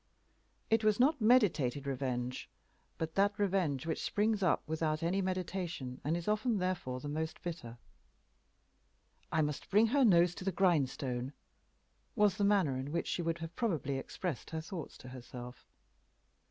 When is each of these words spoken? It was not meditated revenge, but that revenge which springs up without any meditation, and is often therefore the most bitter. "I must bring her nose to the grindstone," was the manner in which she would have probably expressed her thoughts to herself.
It 0.71 0.83
was 0.83 0.99
not 0.99 1.21
meditated 1.21 1.85
revenge, 1.85 2.49
but 2.97 3.13
that 3.13 3.37
revenge 3.37 3.85
which 3.85 4.01
springs 4.01 4.41
up 4.41 4.63
without 4.67 5.03
any 5.03 5.21
meditation, 5.21 6.01
and 6.03 6.17
is 6.17 6.27
often 6.27 6.57
therefore 6.57 6.99
the 6.99 7.07
most 7.07 7.39
bitter. 7.43 7.77
"I 9.31 9.43
must 9.43 9.69
bring 9.69 9.85
her 9.93 10.03
nose 10.03 10.33
to 10.33 10.43
the 10.43 10.51
grindstone," 10.51 11.33
was 12.15 12.37
the 12.37 12.43
manner 12.43 12.77
in 12.79 12.91
which 12.91 13.05
she 13.05 13.21
would 13.21 13.37
have 13.45 13.55
probably 13.55 13.99
expressed 13.99 14.49
her 14.49 14.61
thoughts 14.61 14.97
to 14.97 15.09
herself. 15.09 15.67